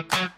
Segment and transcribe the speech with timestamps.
[0.00, 0.37] Thank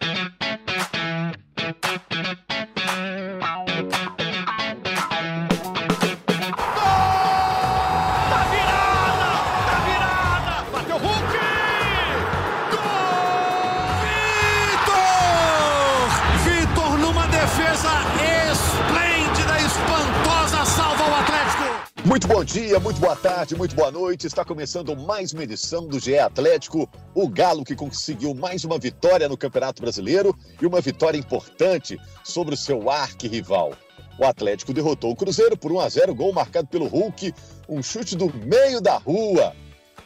[22.67, 24.27] Dia, muito boa tarde, muito boa noite.
[24.27, 26.87] Está começando mais uma edição do GE Atlético.
[27.15, 32.53] O Galo que conseguiu mais uma vitória no Campeonato Brasileiro e uma vitória importante sobre
[32.53, 33.73] o seu arquirrival.
[34.19, 37.33] O Atlético derrotou o Cruzeiro por 1 a 0, gol marcado pelo Hulk,
[37.67, 39.55] um chute do meio da rua,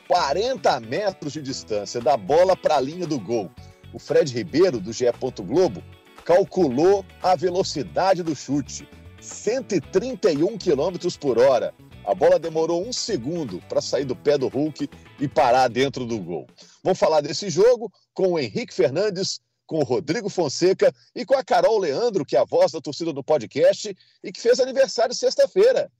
[0.07, 3.51] 40 metros de distância da bola para a linha do gol.
[3.91, 5.07] O Fred Ribeiro do GE.
[5.45, 5.83] Globo
[6.23, 8.87] calculou a velocidade do chute,
[9.19, 11.73] 131 km por hora.
[12.05, 14.87] A bola demorou um segundo para sair do pé do Hulk
[15.19, 16.45] e parar dentro do gol.
[16.83, 21.43] Vamos falar desse jogo com o Henrique Fernandes, com o Rodrigo Fonseca e com a
[21.43, 25.91] Carol Leandro, que é a voz da torcida do podcast e que fez aniversário sexta-feira.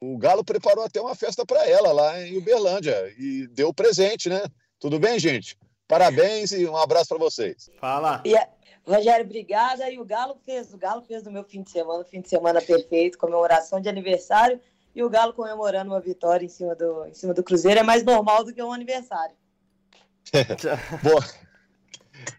[0.00, 4.42] O Galo preparou até uma festa para ela lá em Uberlândia e deu presente, né?
[4.80, 5.56] Tudo bem, gente?
[5.86, 7.70] Parabéns e um abraço para vocês.
[7.78, 8.22] Fala.
[8.26, 8.50] Yeah.
[8.84, 9.88] Rogério, obrigada.
[9.90, 12.60] E o Galo fez, o Galo fez no meu fim de semana, fim de semana
[12.60, 14.58] perfeito, comemoração de aniversário
[14.94, 18.04] e o Galo comemorando uma vitória em cima do, em cima do Cruzeiro é mais
[18.04, 19.34] normal do que um aniversário.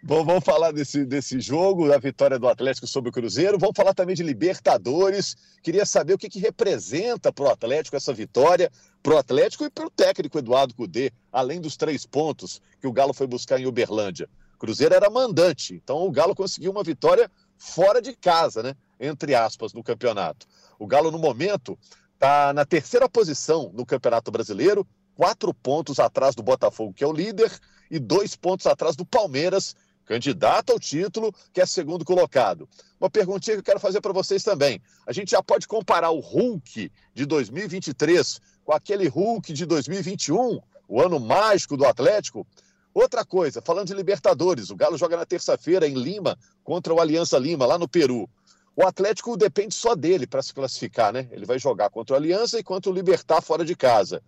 [0.01, 3.59] Bom, vamos falar desse, desse jogo, da vitória do Atlético sobre o Cruzeiro.
[3.59, 5.35] Vamos falar também de Libertadores.
[5.61, 9.69] Queria saber o que, que representa para o Atlético essa vitória, para o Atlético e
[9.69, 13.65] para o técnico Eduardo Cudê, além dos três pontos que o Galo foi buscar em
[13.65, 14.29] Uberlândia.
[14.57, 18.75] Cruzeiro era mandante, então o Galo conseguiu uma vitória fora de casa, né?
[18.99, 20.47] Entre aspas, no campeonato.
[20.79, 21.77] O Galo, no momento,
[22.23, 27.11] está na terceira posição no Campeonato Brasileiro, quatro pontos atrás do Botafogo, que é o
[27.11, 27.51] líder,
[27.91, 32.67] e dois pontos atrás do Palmeiras, candidato ao título, que é segundo colocado.
[32.97, 34.81] Uma perguntinha que eu quero fazer para vocês também.
[35.05, 41.01] A gente já pode comparar o Hulk de 2023 com aquele Hulk de 2021, o
[41.01, 42.47] ano mágico do Atlético?
[42.93, 47.37] Outra coisa, falando de Libertadores, o Galo joga na terça-feira em Lima contra o Aliança
[47.37, 48.29] Lima, lá no Peru.
[48.75, 51.27] O Atlético depende só dele para se classificar, né?
[51.31, 54.21] Ele vai jogar contra o Aliança e contra o Libertar fora de casa.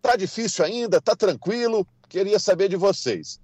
[0.00, 1.00] Tá difícil ainda?
[1.00, 1.86] Tá tranquilo?
[2.08, 3.40] Queria saber de vocês.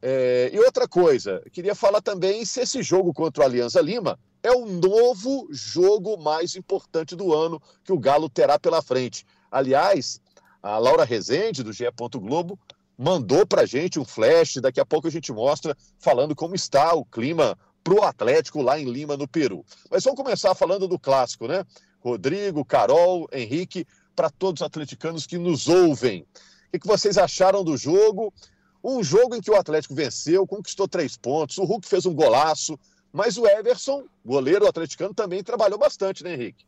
[0.00, 4.52] É, e outra coisa, queria falar também se esse jogo contra o Aliança Lima é
[4.52, 9.26] o novo jogo mais importante do ano que o Galo terá pela frente.
[9.50, 10.20] Aliás,
[10.62, 11.86] a Laura Rezende, do GE.
[12.20, 12.58] Globo,
[12.96, 17.04] mandou para gente um flash, daqui a pouco a gente mostra, falando como está o
[17.04, 19.64] clima para o Atlético lá em Lima, no Peru.
[19.88, 21.64] Mas vamos começar falando do clássico, né?
[22.00, 23.86] Rodrigo, Carol, Henrique,
[24.16, 26.26] para todos os atleticanos que nos ouvem.
[26.74, 28.34] O que vocês acharam do jogo?
[28.82, 32.76] Um jogo em que o Atlético venceu, conquistou três pontos, o Hulk fez um golaço,
[33.12, 36.64] mas o Everson, goleiro atleticano, também trabalhou bastante, né, Henrique?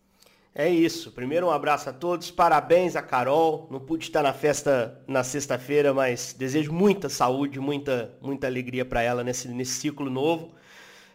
[0.55, 1.11] É isso.
[1.11, 3.67] Primeiro um abraço a todos, parabéns a Carol.
[3.73, 9.03] Não pude estar na festa na sexta-feira, mas desejo muita saúde, muita, muita alegria para
[9.03, 10.55] ela nesse, nesse ciclo novo.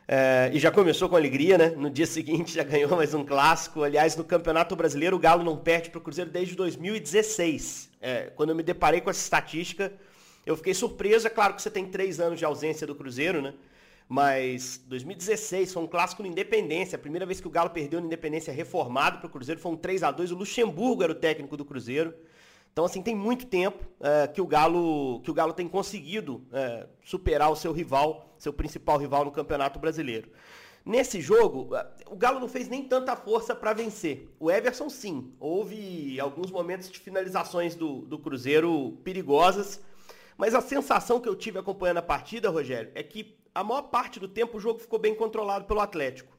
[0.07, 1.69] É, e já começou com alegria, né?
[1.69, 3.83] No dia seguinte já ganhou mais um clássico.
[3.83, 7.89] Aliás, no Campeonato Brasileiro, o Galo não perde para o Cruzeiro desde 2016.
[8.01, 9.93] É, quando eu me deparei com essa estatística,
[10.45, 11.27] eu fiquei surpreso.
[11.27, 13.53] É claro que você tem três anos de ausência do Cruzeiro, né?
[14.09, 16.97] Mas 2016 foi um clássico no Independência.
[16.97, 19.77] A primeira vez que o Galo perdeu no Independência reformado para o Cruzeiro foi um
[19.77, 22.13] 3 a 2 O Luxemburgo era o técnico do Cruzeiro.
[22.73, 26.87] Então, assim, tem muito tempo é, que, o Galo, que o Galo tem conseguido é,
[27.05, 30.29] superar o seu rival seu principal rival no Campeonato Brasileiro.
[30.85, 31.69] Nesse jogo,
[32.07, 34.29] o Galo não fez nem tanta força para vencer.
[34.37, 35.33] O Everson, sim.
[35.39, 39.81] Houve alguns momentos de finalizações do, do Cruzeiro perigosas.
[40.37, 44.19] Mas a sensação que eu tive acompanhando a partida, Rogério, é que a maior parte
[44.19, 46.35] do tempo o jogo ficou bem controlado pelo Atlético.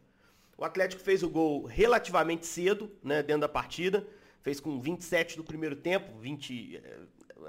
[0.58, 4.06] O Atlético fez o gol relativamente cedo, né, dentro da partida.
[4.44, 7.00] Fez com 27 do primeiro tempo, 20 eh,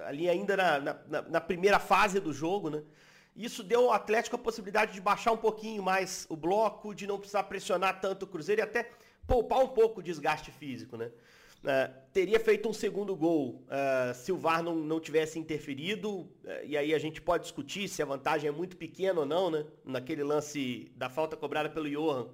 [0.06, 2.82] ali ainda na, na, na primeira fase do jogo, né?
[3.36, 7.18] Isso deu ao Atlético a possibilidade de baixar um pouquinho mais o bloco, de não
[7.18, 8.90] precisar pressionar tanto o Cruzeiro e até
[9.28, 11.12] poupar um pouco o desgaste físico, né?
[11.66, 16.30] Uh, teria feito um segundo gol uh, se o VAR não, não tivesse interferido, uh,
[16.64, 19.66] e aí a gente pode discutir se a vantagem é muito pequena ou não, né?
[19.84, 22.30] Naquele lance da falta cobrada pelo Johan,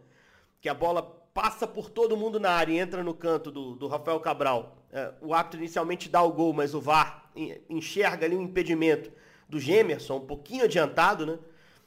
[0.59, 3.87] que a bola passa por todo mundo na área e entra no canto do, do
[3.87, 4.77] Rafael Cabral.
[5.21, 7.29] o árbitro inicialmente dá o gol, mas o VAR
[7.69, 9.11] enxerga ali um impedimento
[9.47, 11.39] do Gemerson, um pouquinho adiantado, né?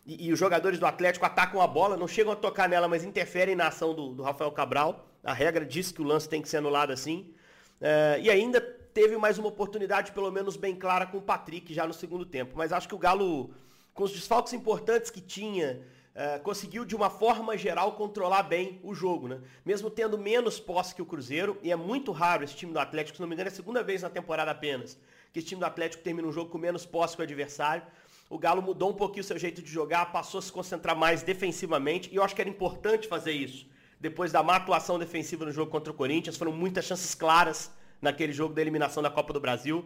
[0.06, 3.04] E, e, os jogadores do Atlético atacam a bola, não chegam a tocar nela, mas
[3.04, 5.08] interferem na ação do, do Rafael Cabral.
[5.22, 7.32] A regra diz que o lance tem que ser anulado assim.
[7.80, 11.86] É, e ainda teve mais uma oportunidade, pelo menos bem clara, com o Patrick já
[11.86, 12.52] no segundo tempo.
[12.54, 13.54] Mas acho que o Galo
[13.94, 15.80] com os desfalques importantes que tinha,
[16.14, 19.40] uh, conseguiu de uma forma geral controlar bem o jogo, né?
[19.64, 23.16] Mesmo tendo menos posse que o Cruzeiro, e é muito raro esse time do Atlético,
[23.16, 24.98] se não me engano é a segunda vez na temporada apenas,
[25.32, 27.82] que esse time do Atlético termina um jogo com menos posse que o adversário.
[28.30, 31.22] O Galo mudou um pouquinho o seu jeito de jogar, passou a se concentrar mais
[31.22, 33.66] defensivamente, e eu acho que era importante fazer isso.
[34.00, 37.70] Depois da má atuação defensiva no jogo contra o Corinthians, foram muitas chances claras
[38.00, 39.84] naquele jogo da eliminação da Copa do Brasil.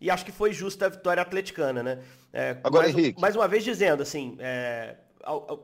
[0.00, 1.98] E acho que foi justa a vitória atleticana, né?
[2.32, 3.20] É, Agora, mais, Henrique.
[3.20, 4.96] Mais uma vez dizendo, assim, é,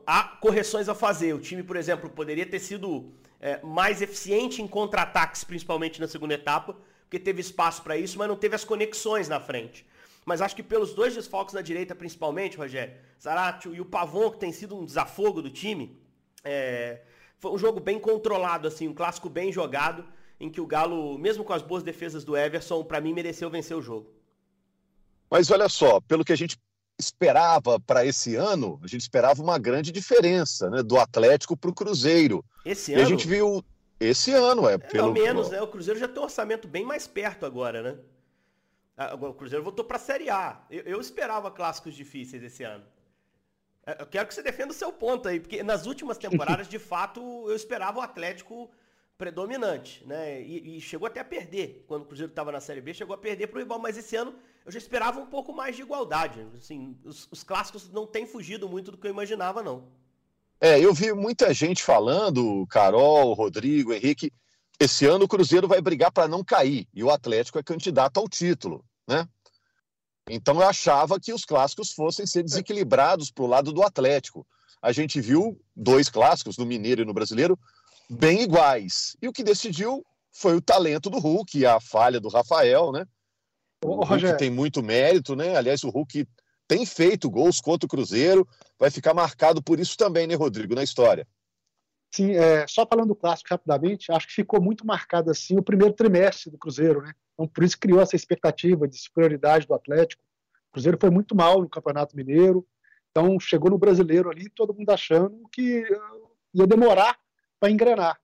[0.05, 1.33] há correções a fazer.
[1.33, 6.33] O time, por exemplo, poderia ter sido é, mais eficiente em contra-ataques, principalmente na segunda
[6.33, 9.85] etapa, porque teve espaço para isso, mas não teve as conexões na frente.
[10.25, 14.39] Mas acho que pelos dois desfalques na direita, principalmente, Rogério, Zaratio e o Pavon, que
[14.39, 15.99] tem sido um desafogo do time,
[16.43, 17.01] é,
[17.37, 20.03] foi um jogo bem controlado, assim, um clássico bem jogado,
[20.39, 23.77] em que o Galo, mesmo com as boas defesas do Everson, para mim mereceu vencer
[23.77, 24.11] o jogo.
[25.29, 26.57] Mas olha só, pelo que a gente
[26.97, 31.73] esperava para esse ano, a gente esperava uma grande diferença né, do Atlético para o
[31.73, 32.43] Cruzeiro.
[32.65, 33.03] Esse e ano?
[33.03, 33.63] a gente viu
[33.99, 34.73] esse ano, é.
[34.73, 35.61] é pelo menos, né?
[35.61, 37.97] O Cruzeiro já tem um orçamento bem mais perto agora, né?
[38.97, 40.61] Agora, o Cruzeiro voltou para a Série A.
[40.69, 42.85] Eu, eu, esperava clássicos difíceis esse ano.
[43.85, 46.79] É, eu quero que você defenda o seu ponto aí, porque nas últimas temporadas, de
[46.79, 47.19] fato,
[47.49, 48.71] eu esperava o Atlético
[49.17, 50.41] predominante, né?
[50.41, 51.83] E, e, chegou até a perder.
[51.87, 54.15] Quando o Cruzeiro estava na Série B, chegou a perder para o rival, mas esse
[54.15, 54.33] ano
[54.65, 56.45] eu já esperava um pouco mais de igualdade.
[56.57, 59.83] Assim, os, os, clássicos não têm fugido muito do que eu imaginava, não.
[60.59, 64.31] É, eu vi muita gente falando, Carol, Rodrigo, Henrique,
[64.79, 68.27] esse ano o Cruzeiro vai brigar para não cair e o Atlético é candidato ao
[68.27, 69.27] título, né?
[70.27, 74.45] Então eu achava que os clássicos fossem ser desequilibrados para o lado do Atlético.
[74.81, 77.57] A gente viu dois clássicos, no Mineiro e no Brasileiro,
[78.09, 79.15] bem iguais.
[79.21, 83.05] E o que decidiu foi o talento do Hulk e a falha do Rafael, né?
[83.85, 85.55] O Hulk tem muito mérito, né?
[85.55, 86.27] Aliás, o Hulk
[86.67, 88.47] tem feito gols contra o Cruzeiro,
[88.79, 91.27] vai ficar marcado por isso também, né, Rodrigo, na história.
[92.11, 95.93] Sim, é, só falando do clássico rapidamente, acho que ficou muito marcado assim o primeiro
[95.93, 97.13] trimestre do Cruzeiro, né?
[97.33, 100.23] Então, por isso criou essa expectativa de superioridade do Atlético.
[100.69, 102.65] O Cruzeiro foi muito mal no Campeonato Mineiro,
[103.11, 107.17] então chegou no Brasileiro ali, todo mundo achando que uh, ia demorar
[107.59, 108.17] para engrenar.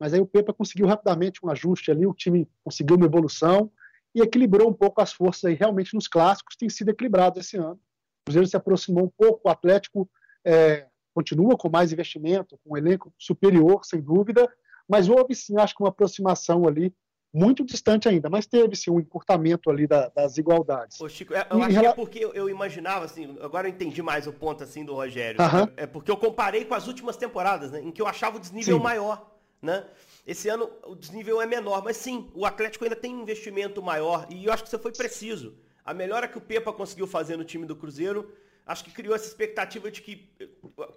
[0.00, 3.70] Mas aí o Pepa conseguiu rapidamente um ajuste ali, o time conseguiu uma evolução
[4.14, 5.54] e equilibrou um pouco as forças aí.
[5.54, 7.74] Realmente nos clássicos tem sido equilibrado esse ano.
[7.74, 10.08] O Cruzeiro se aproximou um pouco, o Atlético
[10.44, 14.50] é, continua com mais investimento, com um elenco superior, sem dúvida,
[14.88, 16.94] mas houve sim, acho que uma aproximação ali
[17.32, 21.00] muito distante ainda, mas teve sim um encurtamento ali da, das igualdades.
[21.00, 24.00] Ô Chico, é, eu, acho que é porque eu, eu, imaginava assim, agora eu entendi
[24.02, 25.40] mais o ponto assim do Rogério.
[25.40, 25.72] Uh -huh.
[25.76, 28.76] é, porque eu comparei com as últimas temporadas, né, em que eu achava o desnível
[28.76, 28.82] sim.
[28.82, 29.84] maior, né?
[30.26, 34.26] Esse ano o desnível é menor, mas sim, o Atlético ainda tem um investimento maior
[34.30, 35.54] e eu acho que você foi preciso.
[35.84, 38.32] A melhora que o Pepa conseguiu fazer no time do Cruzeiro,
[38.66, 40.48] acho que criou essa expectativa de que eh,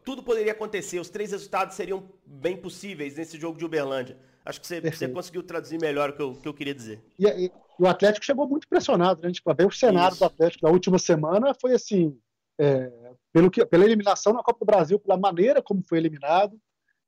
[0.05, 4.17] tudo poderia acontecer, os três resultados seriam bem possíveis nesse jogo de Uberlândia.
[4.45, 7.03] Acho que você, você conseguiu traduzir melhor o que eu, que eu queria dizer.
[7.19, 9.29] E, e, o Atlético chegou muito pressionado, né?
[9.29, 10.19] Tipo, ver o cenário Isso.
[10.19, 12.17] do Atlético da última semana foi assim,
[12.57, 12.89] é,
[13.33, 16.57] pelo que, pela eliminação na Copa do Brasil, pela maneira como foi eliminado,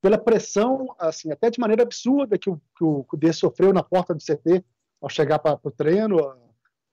[0.01, 4.13] pela pressão, assim, até de maneira absurda que o, que o, que sofreu na porta
[4.13, 4.63] do CT
[5.01, 6.17] ao chegar para o treino,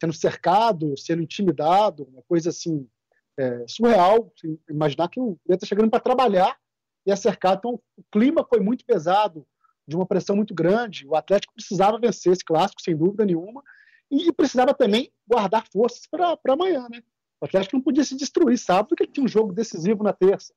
[0.01, 2.89] sendo cercado, sendo intimidado, uma coisa assim
[3.39, 4.33] é, surreal.
[4.37, 6.57] Assim, imaginar que o D está chegando para trabalhar
[7.05, 7.59] e é cercado.
[7.59, 9.47] Então, o clima foi muito pesado,
[9.87, 11.07] de uma pressão muito grande.
[11.07, 13.63] O Atlético precisava vencer esse clássico, sem dúvida nenhuma,
[14.11, 17.03] e precisava também guardar forças para amanhã, né?
[17.41, 20.53] O Atlético não podia se destruir sábado, porque ele tinha um jogo decisivo na terça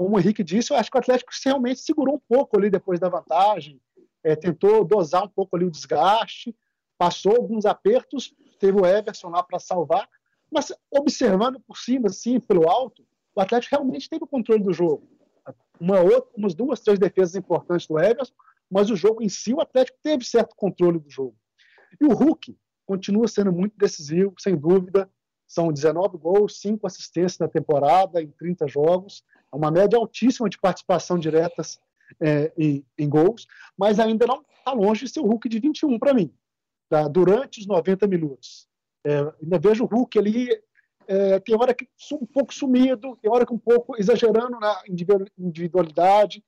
[0.00, 2.98] como o Henrique disse, eu acho que o Atlético realmente segurou um pouco ali depois
[2.98, 3.78] da vantagem,
[4.24, 6.56] é, tentou dosar um pouco ali o desgaste,
[6.96, 10.08] passou alguns apertos, teve o Everson lá para salvar,
[10.50, 15.06] mas observando por cima, assim, pelo alto, o Atlético realmente teve o controle do jogo.
[15.78, 18.32] Uma outra, umas duas, três defesas importantes do Everson,
[18.70, 21.36] mas o jogo em si, o Atlético teve certo controle do jogo.
[22.00, 25.10] E o Hulk continua sendo muito decisivo, sem dúvida.
[25.46, 29.22] São 19 gols, 5 assistências na temporada, em 30 jogos.
[29.52, 31.80] Uma média altíssima de participação diretas
[32.20, 35.98] é, em, em, gols, mas ainda não está longe de ser o Hulk de 21
[35.98, 36.32] para mim,
[36.88, 37.08] tá?
[37.08, 38.68] durante os 90 minutos.
[39.04, 40.48] É, ainda vejo o Hulk ali,
[41.06, 44.82] é, tem hora que um pouco sumido, tem hora que um pouco exagerando na
[45.38, 46.44] individualidade,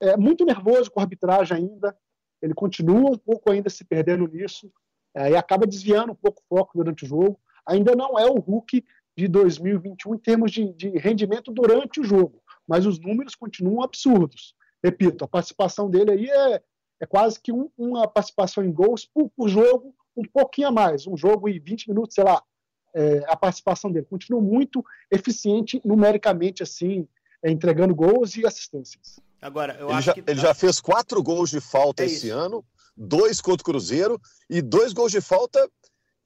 [0.00, 1.96] é, muito nervoso com a arbitragem ainda,
[2.40, 4.72] ele continua um pouco ainda se perdendo nisso,
[5.14, 7.38] é, e acaba desviando um pouco o foco durante o jogo.
[7.66, 8.84] Ainda não é o Hulk
[9.16, 14.54] de 2021 em termos de, de rendimento durante o jogo, mas os números continuam absurdos.
[14.82, 16.62] Repito, a participação dele aí é,
[17.00, 21.06] é quase que um, uma participação em gols por, por, jogo, um pouquinho a mais.
[21.06, 22.42] Um jogo em 20 minutos, sei lá,
[22.94, 24.06] é, a participação dele.
[24.06, 27.06] Continua muito eficiente numericamente, assim,
[27.42, 29.20] é, entregando gols e assistências.
[29.40, 30.24] Agora, eu ele acho já, que.
[30.26, 32.36] Ele já fez quatro gols de falta é esse isso.
[32.36, 32.64] ano,
[32.96, 35.68] dois contra o Cruzeiro e dois gols de falta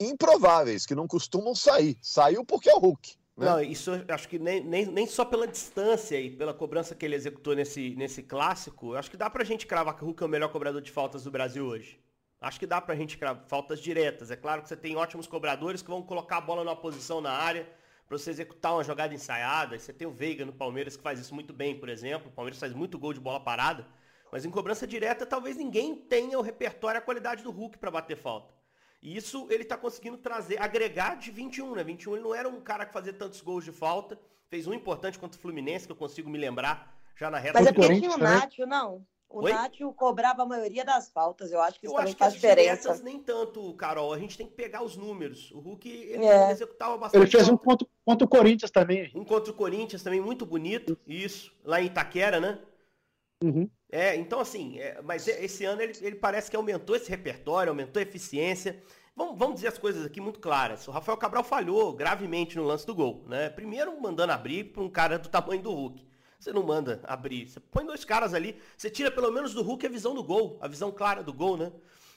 [0.00, 1.96] improváveis, que não costumam sair.
[2.00, 3.16] Saiu porque é o Hulk.
[3.36, 3.46] Né?
[3.46, 7.16] Não, isso acho que nem, nem, nem só pela distância e pela cobrança que ele
[7.16, 10.28] executou nesse, nesse clássico, acho que dá pra gente cravar que o Hulk é o
[10.28, 12.00] melhor cobrador de faltas do Brasil hoje.
[12.40, 14.30] Acho que dá pra gente cravar faltas diretas.
[14.30, 17.32] É claro que você tem ótimos cobradores que vão colocar a bola numa posição na
[17.32, 17.66] área
[18.06, 19.78] para você executar uma jogada ensaiada.
[19.78, 22.28] Você tem o Veiga no Palmeiras que faz isso muito bem, por exemplo.
[22.28, 23.86] O Palmeiras faz muito gol de bola parada.
[24.30, 28.16] Mas em cobrança direta, talvez ninguém tenha o repertório, a qualidade do Hulk para bater
[28.16, 28.53] falta.
[29.04, 31.84] E isso ele está conseguindo trazer, agregar de 21, né?
[31.84, 34.18] 21 ele não era um cara que fazia tantos gols de falta.
[34.49, 37.58] Fez um importante contra o Fluminense, que eu consigo me lembrar, já na reta.
[37.58, 39.06] Mas é porque tinha o Nátio, não.
[39.28, 39.52] O Oi?
[39.52, 41.52] Nátio cobrava a maioria das faltas.
[41.52, 42.99] Eu acho que isso eu também faz diferença.
[43.02, 44.11] nem tanto, Carol.
[44.11, 45.50] A gente tem que pegar os números.
[45.50, 46.50] O Hulk ele é.
[46.50, 47.20] executava bastante.
[47.20, 49.11] Ele fez um contra, contra o Corinthians também.
[49.14, 50.96] Um contra o Corinthians também, muito bonito.
[51.06, 51.52] Isso.
[51.62, 52.58] Lá em Itaquera, né?
[53.42, 53.68] Uhum.
[53.94, 58.00] É, então assim, é, mas esse ano ele, ele parece que aumentou esse repertório, aumentou
[58.00, 58.82] a eficiência.
[59.14, 60.88] Vamos, vamos dizer as coisas aqui muito claras.
[60.88, 63.24] O Rafael Cabral falhou gravemente no lance do gol.
[63.28, 63.48] Né?
[63.50, 66.04] Primeiro mandando abrir para um cara do tamanho do Hulk.
[66.40, 67.48] Você não manda abrir.
[67.48, 70.58] Você põe dois caras ali, você tira pelo menos do Hulk a visão do gol,
[70.60, 71.70] a visão clara do gol, né?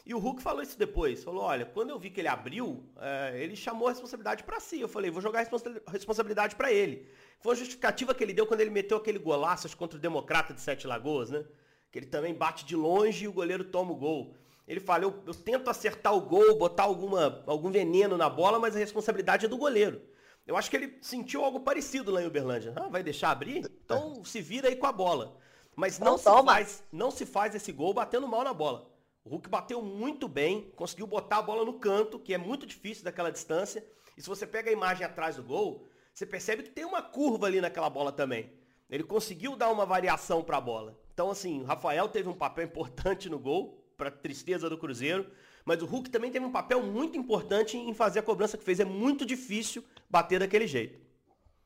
[0.04, 1.24] E o Hulk falou isso depois.
[1.24, 4.82] Falou, olha, quando eu vi que ele abriu, é, ele chamou a responsabilidade para si.
[4.82, 7.08] Eu falei, vou jogar a responsabilidade para ele.
[7.40, 10.62] Foi a justificativa que ele deu quando ele meteu aquele golaço contra o Democrata de
[10.62, 11.46] Sete Lagoas, né?
[11.92, 14.36] Que ele também bate de longe e o goleiro toma o gol.
[14.68, 18.76] Ele fala, eu, eu tento acertar o gol, botar alguma, algum veneno na bola, mas
[18.76, 20.02] a responsabilidade é do goleiro.
[20.46, 22.74] Eu acho que ele sentiu algo parecido lá em Uberlândia.
[22.76, 23.66] Ah, vai deixar abrir?
[23.84, 25.38] Então se vira aí com a bola.
[25.76, 28.90] Mas não, não se, faz, não se faz esse gol batendo mal na bola.
[29.24, 33.04] O Hulk bateu muito bem, conseguiu botar a bola no canto, que é muito difícil
[33.04, 33.86] daquela distância.
[34.18, 37.46] E se você pega a imagem atrás do gol, você percebe que tem uma curva
[37.46, 38.52] ali naquela bola também.
[38.90, 40.98] Ele conseguiu dar uma variação para a bola.
[41.18, 45.26] Então, assim, o Rafael teve um papel importante no gol, para tristeza do Cruzeiro.
[45.66, 48.80] Mas o Hulk também teve um papel muito importante em fazer a cobrança que fez.
[48.80, 51.00] É muito difícil bater daquele jeito.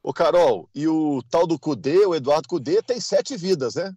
[0.02, 3.94] Ô, Carol, e o tal do Cudê, o Eduardo Cudê, tem sete vidas, né?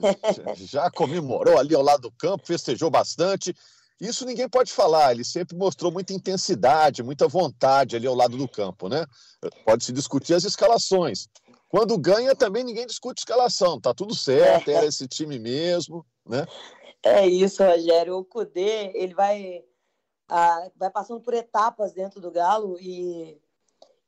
[0.56, 3.54] Já comemorou ali ao lado do campo, festejou bastante.
[4.00, 8.48] Isso ninguém pode falar, ele sempre mostrou muita intensidade, muita vontade ali ao lado do
[8.48, 9.06] campo, né?
[9.64, 11.28] Pode-se discutir as escalações.
[11.72, 16.46] Quando ganha, também ninguém discute escalação, tá tudo certo, era esse time mesmo, né?
[17.02, 18.18] É isso, Rogério.
[18.18, 19.64] O Cudê, ele vai,
[20.28, 23.40] ah, vai passando por etapas dentro do Galo e,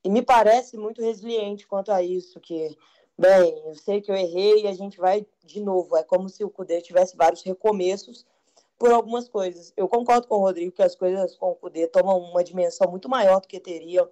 [0.04, 2.76] e me parece muito resiliente quanto a isso, que,
[3.16, 5.96] bem, eu sei que eu errei e a gente vai de novo.
[5.96, 8.26] É como se o Cudê tivesse vários recomeços
[8.78, 9.72] por algumas coisas.
[9.74, 13.08] Eu concordo com o Rodrigo que as coisas com o Cudê tomam uma dimensão muito
[13.08, 14.06] maior do que teriam,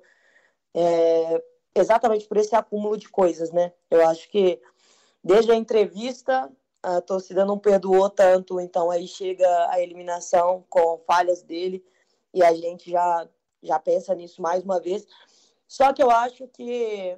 [0.73, 3.73] é, exatamente por esse acúmulo de coisas, né?
[3.91, 4.61] Eu acho que
[5.23, 6.51] desde a entrevista
[6.83, 11.85] a torcida não perdoou tanto, então aí chega a eliminação com falhas dele
[12.35, 13.29] e a gente já,
[13.63, 15.07] já pensa nisso mais uma vez.
[15.69, 17.17] Só que eu acho que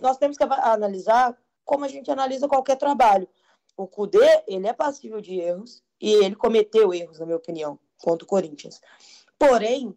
[0.00, 3.28] nós temos que analisar como a gente analisa qualquer trabalho.
[3.76, 8.24] O Cudê, ele é passível de erros e ele cometeu erros, na minha opinião, contra
[8.24, 8.80] o Corinthians.
[9.38, 9.96] Porém,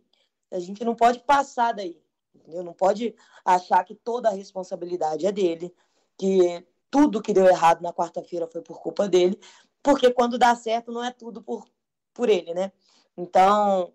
[0.51, 2.01] a gente não pode passar daí,
[2.33, 2.63] entendeu?
[2.63, 5.73] Não pode achar que toda a responsabilidade é dele,
[6.17, 9.39] que tudo que deu errado na quarta-feira foi por culpa dele,
[9.81, 11.65] porque quando dá certo não é tudo por,
[12.13, 12.71] por ele, né?
[13.17, 13.93] Então,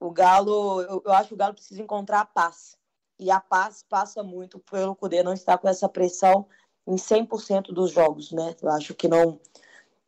[0.00, 2.76] o Galo, eu, eu acho que o Galo precisa encontrar a paz.
[3.18, 6.46] E a paz passa muito pelo poder não estar com essa pressão
[6.86, 8.56] em 100% dos jogos, né?
[8.60, 9.40] Eu acho que não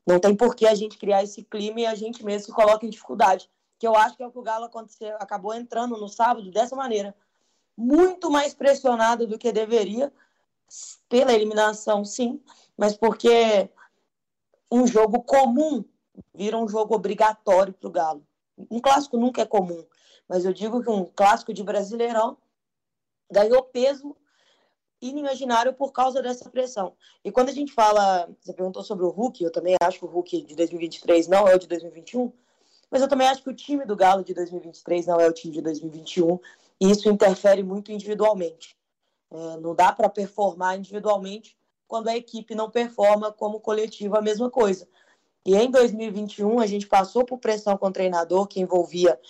[0.06, 2.84] não tem por que a gente criar esse clima e a gente mesmo se coloca
[2.84, 3.48] em dificuldade.
[3.78, 6.76] Que eu acho que é o que o Galo aconteceu, acabou entrando no sábado dessa
[6.76, 7.14] maneira.
[7.76, 10.12] Muito mais pressionado do que deveria,
[11.08, 12.40] pela eliminação, sim,
[12.76, 13.68] mas porque
[14.70, 15.84] um jogo comum
[16.34, 18.26] vira um jogo obrigatório para o Galo.
[18.70, 19.84] Um clássico nunca é comum,
[20.28, 22.36] mas eu digo que um clássico de Brasileirão
[23.30, 24.16] ganhou peso
[25.00, 26.94] inimaginário por causa dessa pressão.
[27.24, 30.08] E quando a gente fala, você perguntou sobre o Hulk, eu também acho que o
[30.08, 32.32] Hulk de 2023 não é o de 2021,
[32.90, 35.52] mas eu também acho que o time do Galo de 2023 não é o time
[35.52, 36.38] de 2021,
[36.80, 38.76] e isso interfere muito individualmente.
[39.30, 44.50] É, não dá para performar individualmente quando a equipe não performa como coletivo a mesma
[44.50, 44.88] coisa.
[45.46, 49.20] E em 2021 a gente passou por pressão com o treinador que envolvia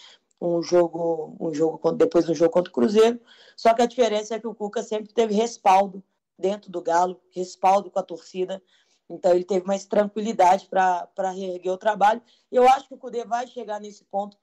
[0.41, 3.21] um jogo, um jogo depois do jogo contra o Cruzeiro.
[3.57, 6.03] Só que a diferença é que o Cuca sempre teve respaldo
[6.39, 8.63] dentro do Galo, respaldo com a torcida.
[9.09, 12.23] Então ele teve mais tranquilidade para reerguer o trabalho.
[12.51, 14.37] Eu acho que o Cudê vai chegar nesse ponto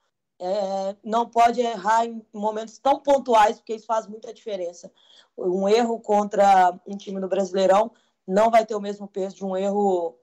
[0.44, 4.92] é, não pode errar em momentos tão pontuais, porque isso faz muita diferença.
[5.38, 7.92] Um erro contra um time do Brasileirão
[8.28, 10.18] não vai ter o mesmo peso de um erro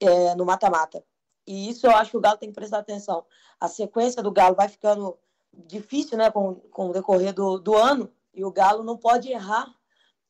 [0.00, 1.04] é, no mata-mata.
[1.46, 3.24] E isso eu acho que o Galo tem que prestar atenção.
[3.60, 5.16] A sequência do Galo vai ficando
[5.52, 9.72] difícil né, com, com o decorrer do, do ano, e o Galo não pode errar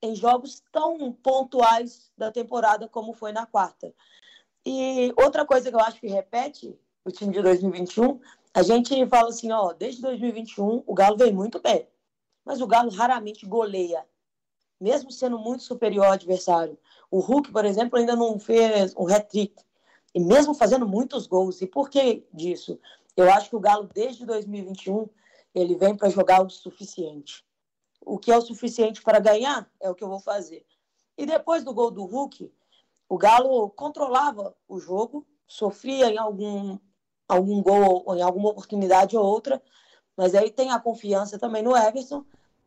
[0.03, 3.95] em jogos tão pontuais da temporada como foi na quarta.
[4.67, 8.21] E outra coisa que eu acho que repete o time de 2021
[8.55, 11.89] a gente fala assim, ó, desde 2021 o Galo vem muito bem,
[12.45, 14.07] mas o Galo raramente goleia,
[14.81, 16.79] mesmo sendo muito superior ao adversário.
[17.11, 19.61] O Hulk, por exemplo, ainda não fez um hat-trick,
[20.15, 21.61] e mesmo fazendo muitos gols.
[21.61, 22.79] E por que disso?
[23.17, 25.09] Eu acho que o Galo, desde 2021,
[25.53, 27.45] ele vem para jogar o suficiente.
[28.01, 30.65] O que é o suficiente para ganhar é o que eu vou fazer.
[31.19, 32.53] E depois do gol do Hulk,
[33.09, 36.79] o Galo controlava o jogo, sofria em algum
[37.29, 39.63] algum gol em alguma oportunidade ou outra,
[40.17, 42.25] mas aí tem a confiança também no Everson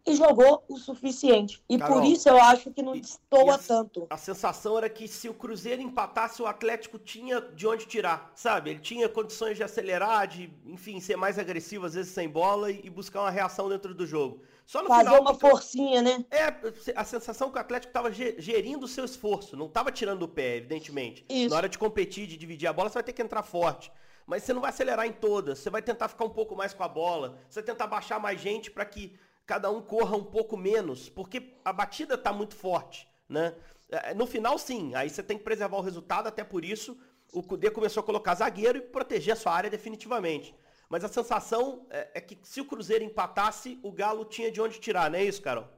[0.08, 1.62] e jogou o suficiente.
[1.70, 4.08] E Carol, por isso eu acho que não destoa tanto.
[4.10, 8.70] A sensação era que se o Cruzeiro empatasse, o Atlético tinha de onde tirar, sabe?
[8.70, 12.90] Ele tinha condições de acelerar, de, enfim, ser mais agressivo, às vezes sem bola, e,
[12.90, 14.42] buscar uma reação dentro do jogo.
[14.66, 16.26] Só no Fazer final, uma forcinha, né?
[16.32, 16.54] É,
[16.96, 20.58] a sensação que o Atlético estava gerindo o seu esforço, não estava tirando o pé,
[20.58, 21.26] evidentemente.
[21.30, 21.50] Isso.
[21.50, 23.92] Na hora de competir, de dividir a bola, você vai ter que entrar forte
[24.28, 25.60] mas você não vai acelerar em todas.
[25.60, 27.40] Você vai tentar ficar um pouco mais com a bola.
[27.50, 31.54] Você vai tentar baixar mais gente para que cada um corra um pouco menos, porque
[31.64, 33.56] a batida está muito forte, né?
[33.90, 34.94] É, no final, sim.
[34.94, 36.28] Aí você tem que preservar o resultado.
[36.28, 36.98] Até por isso,
[37.32, 40.54] o Cudê começou a colocar zagueiro e proteger a sua área definitivamente.
[40.90, 44.78] Mas a sensação é, é que se o Cruzeiro empatasse, o Galo tinha de onde
[44.80, 45.70] tirar, não é isso, Carol?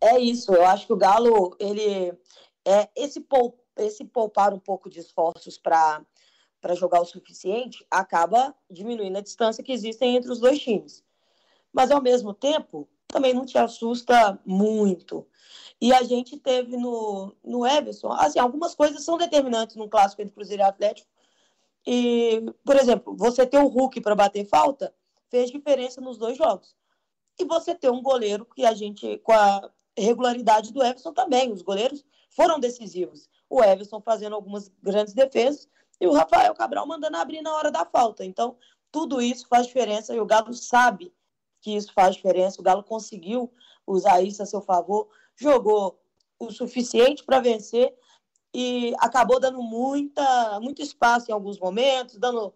[0.00, 0.54] É isso.
[0.54, 2.14] Eu acho que o Galo, ele
[2.64, 3.22] é esse,
[3.76, 6.02] esse poupar um pouco de esforços para
[6.60, 11.02] para jogar o suficiente, acaba diminuindo a distância que existe entre os dois times.
[11.72, 15.26] Mas, ao mesmo tempo, também não te assusta muito.
[15.80, 20.34] E a gente teve no, no Everson, assim, algumas coisas são determinantes num clássico entre
[20.34, 21.08] Cruzeiro e Atlético.
[21.86, 24.94] E, por exemplo, você ter o Hulk para bater falta
[25.30, 26.76] fez diferença nos dois jogos.
[27.38, 31.62] E você ter um goleiro que a gente, com a regularidade do Everson também, os
[31.62, 33.28] goleiros foram decisivos.
[33.48, 35.68] O Everson fazendo algumas grandes defesas
[36.00, 38.24] e o Rafael Cabral mandando abrir na hora da falta.
[38.24, 38.56] Então,
[38.90, 41.12] tudo isso faz diferença e o Galo sabe
[41.60, 42.60] que isso faz diferença.
[42.60, 43.52] O Galo conseguiu
[43.86, 46.00] usar isso a seu favor, jogou
[46.38, 47.94] o suficiente para vencer
[48.52, 52.52] e acabou dando muita, muito espaço em alguns momentos, dando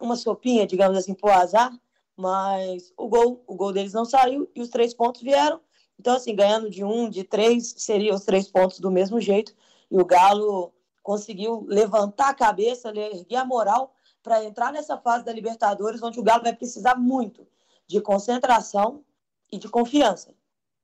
[0.00, 1.78] uma sopinha, digamos assim, para o azar,
[2.16, 5.60] mas o gol, o gol deles não saiu e os três pontos vieram.
[5.98, 9.54] Então, assim, ganhando de um, de três, seriam os três pontos do mesmo jeito.
[9.90, 10.72] E o Galo
[11.06, 16.22] conseguiu levantar a cabeça, erguer a moral para entrar nessa fase da Libertadores, onde o
[16.22, 17.46] Galo vai precisar muito
[17.86, 19.04] de concentração
[19.52, 20.34] e de confiança.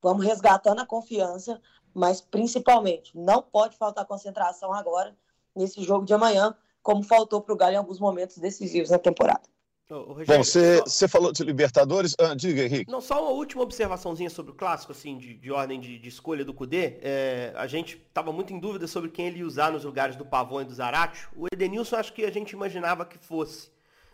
[0.01, 1.61] Vamos resgatando a confiança,
[1.93, 5.19] mas principalmente não pode faltar concentração agora
[5.57, 6.55] nesse jogo de amanhã,
[6.85, 9.52] como faltou para o Galo em alguns momentos decisivos na temporada.
[9.91, 12.15] Ô, Bom, você falou de Libertadores.
[12.19, 12.91] Ah, diga, Henrique.
[12.91, 16.45] Não, só uma última observaçãozinha sobre o clássico, assim, de, de ordem de, de, escolha
[16.45, 16.99] do Cudê.
[17.03, 20.25] É, a gente estava muito em dúvida sobre quem ele ia usar nos lugares do
[20.25, 21.29] Pavão e do Zarate.
[21.37, 23.71] O Edenilson acho que a gente imaginava que fosse.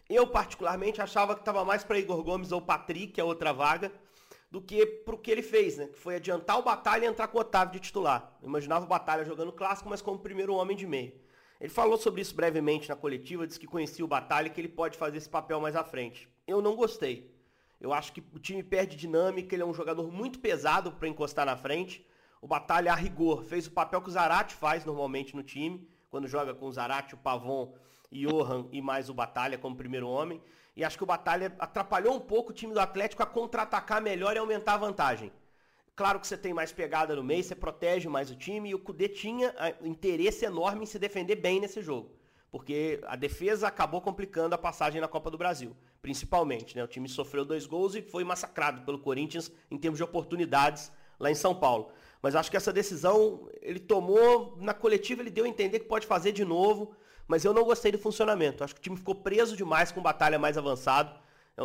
[0.09, 3.93] Eu, particularmente, achava que estava mais para Igor Gomes ou Patrick, a outra vaga,
[4.51, 5.87] do que para o que ele fez, né?
[5.87, 8.33] Que foi adiantar o Batalha e entrar com o Otávio de titular.
[8.43, 11.13] Eu imaginava o Batalha jogando clássico, mas como primeiro homem de meio.
[11.61, 14.69] Ele falou sobre isso brevemente na coletiva, disse que conhecia o Batalha e que ele
[14.69, 16.29] pode fazer esse papel mais à frente.
[16.47, 17.35] Eu não gostei.
[17.81, 21.47] Eu acho que o time perde dinâmica, ele é um jogador muito pesado para encostar
[21.47, 22.07] na frente.
[22.41, 26.29] O Batalha, a rigor, fez o papel que o Zarate faz normalmente no time, quando
[26.29, 27.75] joga com o Zarate, o Pavon,
[28.11, 30.41] Johan e mais o Batalha como primeiro homem.
[30.77, 34.37] E acho que o Batalha atrapalhou um pouco o time do Atlético a contra-atacar melhor
[34.37, 35.33] e aumentar a vantagem.
[35.99, 38.79] Claro que você tem mais pegada no meio, você protege mais o time e o
[38.79, 42.13] Cudê tinha interesse enorme em se defender bem nesse jogo.
[42.53, 46.77] Porque a defesa acabou complicando a passagem na Copa do Brasil, principalmente.
[46.77, 46.85] Né?
[46.85, 51.33] O time sofreu dois gols e foi massacrado pelo Corinthians em termos de oportunidades lá
[51.33, 51.91] em São Paulo.
[52.23, 56.07] Mas acho que essa decisão ele tomou, na coletiva ele deu a entender que pode
[56.07, 56.95] fazer de novo,
[57.27, 58.63] mas eu não gostei do funcionamento.
[58.63, 61.19] Acho que o time ficou preso demais com batalha mais avançado.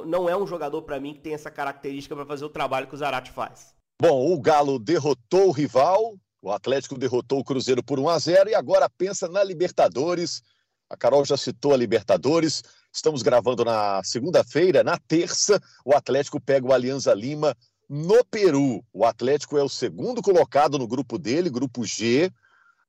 [0.08, 2.96] Não é um jogador para mim que tem essa característica para fazer o trabalho que
[2.96, 3.76] o Zarate faz.
[4.06, 8.50] Bom, o Galo derrotou o rival, o Atlético derrotou o Cruzeiro por 1 a 0
[8.50, 10.44] e agora pensa na Libertadores.
[10.90, 12.62] A Carol já citou a Libertadores.
[12.92, 17.56] Estamos gravando na segunda-feira, na terça, o Atlético pega o Alianza Lima
[17.88, 18.84] no Peru.
[18.92, 22.30] O Atlético é o segundo colocado no grupo dele, grupo G.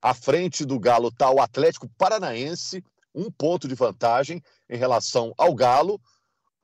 [0.02, 2.82] À frente do Galo está o Atlético Paranaense,
[3.14, 6.00] um ponto de vantagem em relação ao Galo.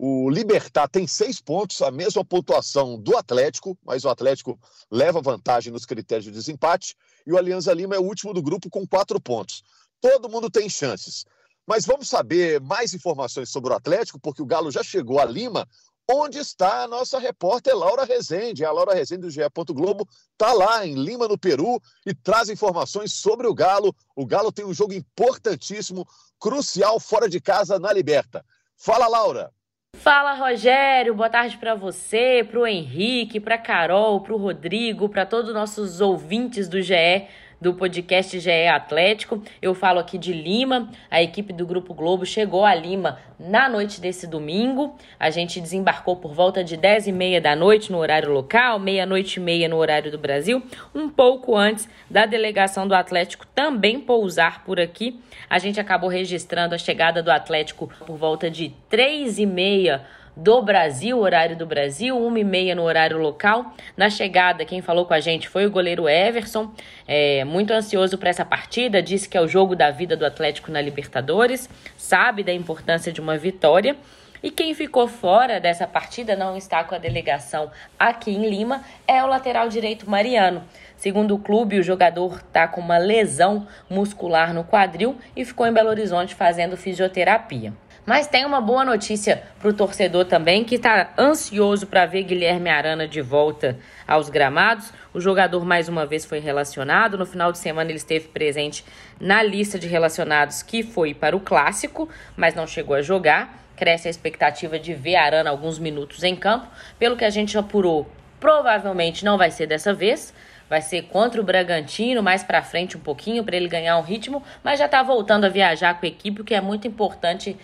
[0.02, 4.58] O Libertar tem seis pontos, a mesma pontuação do Atlético, mas o Atlético
[4.90, 6.96] leva vantagem nos critérios de desempate.
[7.26, 9.62] E o Alianza Lima é o último do grupo com quatro pontos.
[10.00, 11.26] Todo mundo tem chances.
[11.66, 15.68] Mas vamos saber mais informações sobre o Atlético, porque o Galo já chegou a Lima,
[16.10, 18.64] onde está a nossa repórter Laura Rezende.
[18.64, 19.42] A Laura Rezende do GE.
[19.68, 23.94] Globo está lá em Lima, no Peru, e traz informações sobre o Galo.
[24.16, 26.08] O Galo tem um jogo importantíssimo,
[26.38, 28.42] crucial, fora de casa, na Liberta.
[28.74, 29.52] Fala, Laura!
[29.96, 35.26] Fala Rogério, boa tarde para você, para o Henrique, para Carol, para o Rodrigo, para
[35.26, 37.26] todos os nossos ouvintes do GE
[37.60, 39.42] do podcast GE Atlético.
[39.60, 40.90] Eu falo aqui de Lima.
[41.10, 44.96] A equipe do Grupo Globo chegou a Lima na noite desse domingo.
[45.18, 49.38] A gente desembarcou por volta de 10 e meia da noite no horário local, meia-noite
[49.38, 50.62] e meia no horário do Brasil,
[50.94, 55.20] um pouco antes da delegação do Atlético também pousar por aqui.
[55.48, 60.62] A gente acabou registrando a chegada do Atlético por volta de 3 e meia do
[60.62, 63.74] Brasil, horário do Brasil, 1h30 no horário local.
[63.96, 66.72] Na chegada, quem falou com a gente foi o goleiro Everson,
[67.06, 70.70] é, muito ansioso para essa partida, disse que é o jogo da vida do Atlético
[70.70, 73.96] na Libertadores, sabe da importância de uma vitória.
[74.42, 79.22] E quem ficou fora dessa partida, não está com a delegação aqui em Lima, é
[79.22, 80.64] o lateral direito Mariano.
[80.96, 85.72] Segundo o clube, o jogador está com uma lesão muscular no quadril e ficou em
[85.72, 87.74] Belo Horizonte fazendo fisioterapia.
[88.10, 92.68] Mas tem uma boa notícia para o torcedor também, que está ansioso para ver Guilherme
[92.68, 94.92] Arana de volta aos gramados.
[95.14, 97.16] O jogador mais uma vez foi relacionado.
[97.16, 98.84] No final de semana ele esteve presente
[99.20, 103.64] na lista de relacionados que foi para o clássico, mas não chegou a jogar.
[103.76, 106.66] Cresce a expectativa de ver Arana alguns minutos em campo.
[106.98, 110.34] Pelo que a gente apurou, provavelmente não vai ser dessa vez
[110.70, 114.40] vai ser contra o Bragantino, mais para frente um pouquinho para ele ganhar um ritmo,
[114.62, 117.58] mas já está voltando a viajar com a equipe, o que é muito importante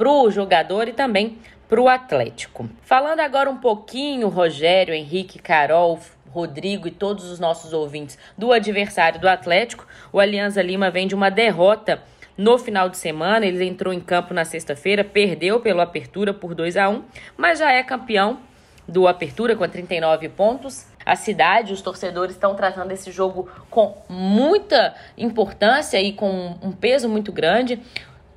[0.00, 1.36] para o jogador e também
[1.68, 2.70] para o Atlético.
[2.80, 9.20] Falando agora um pouquinho, Rogério, Henrique, Carol, Rodrigo e todos os nossos ouvintes do adversário
[9.20, 12.02] do Atlético, o Alianza Lima vem de uma derrota
[12.34, 13.44] no final de semana.
[13.44, 17.04] Ele entrou em campo na sexta-feira, perdeu pelo Apertura por 2 a 1
[17.36, 18.40] mas já é campeão
[18.88, 20.86] do Apertura com 39 pontos.
[21.04, 27.08] A cidade, os torcedores estão tratando esse jogo com muita importância e com um peso
[27.08, 27.80] muito grande.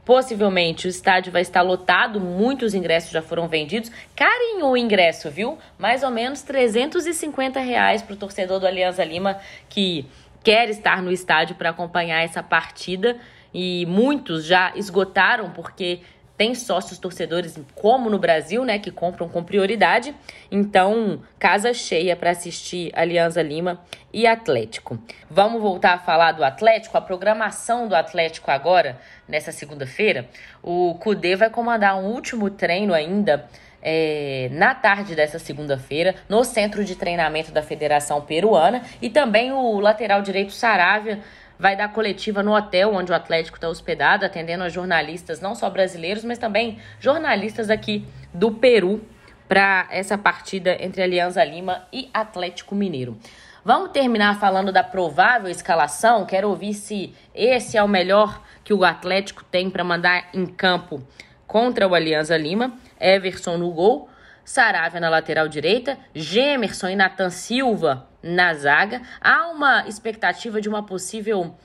[0.05, 3.89] Possivelmente o estádio vai estar lotado, muitos ingressos já foram vendidos.
[4.15, 5.57] Carinho o ingresso, viu?
[5.77, 9.39] Mais ou menos 350 reais para o torcedor do Alianza Lima
[9.69, 10.05] que
[10.43, 13.17] quer estar no estádio para acompanhar essa partida.
[13.53, 16.01] E muitos já esgotaram porque
[16.37, 20.13] tem sócios torcedores, como no Brasil, né, que compram com prioridade.
[20.51, 23.79] Então, casa cheia para assistir Alianza Lima
[24.11, 24.97] e Atlético.
[25.29, 30.27] Vamos voltar a falar do Atlético, a programação do Atlético agora, nessa segunda-feira.
[30.61, 33.47] O Cudê vai comandar um último treino ainda
[33.83, 39.79] é, na tarde dessa segunda-feira, no centro de treinamento da Federação Peruana, e também o
[39.79, 41.19] lateral direito Saravia
[41.63, 45.69] vai dar coletiva no hotel onde o Atlético está hospedado, atendendo a jornalistas não só
[45.69, 49.01] brasileiros, mas também jornalistas aqui do Peru
[49.47, 53.17] para essa partida entre Alianza Lima e Atlético Mineiro.
[53.63, 56.25] Vamos terminar falando da provável escalação.
[56.25, 61.01] Quero ouvir se esse é o melhor que o Atlético tem para mandar em campo
[61.47, 62.73] contra o Alianza Lima.
[62.99, 64.09] Everson no gol,
[64.45, 69.01] Saravia na lateral direita, Gemerson e Nathan Silva na zaga.
[69.21, 71.55] Há uma expectativa de uma possível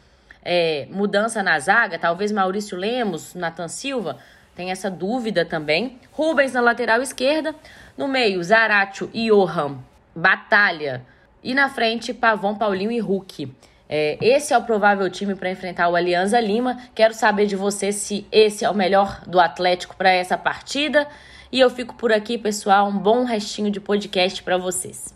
[0.45, 4.19] é, mudança na zaga, talvez Maurício Lemos, Nathan Silva,
[4.55, 6.01] tem essa dúvida também.
[6.11, 7.55] Rubens na lateral esquerda,
[7.97, 9.79] no meio Zaratio e Johan,
[10.15, 11.05] Batalha.
[11.45, 13.55] E na frente, Pavão, Paulinho e Hulk.
[13.89, 16.77] É, esse é o provável time para enfrentar o Alianza Lima.
[16.95, 21.07] Quero saber de você se esse é o melhor do Atlético para essa partida.
[21.51, 22.89] E eu fico por aqui, pessoal.
[22.89, 25.15] Um bom restinho de podcast para vocês.